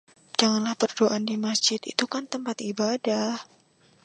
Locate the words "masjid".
1.45-1.77